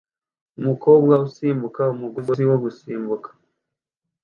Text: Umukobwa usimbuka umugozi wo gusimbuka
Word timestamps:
Umukobwa 0.59 1.13
usimbuka 1.27 1.81
umugozi 1.93 2.43
wo 2.49 2.57
gusimbuka 2.63 3.29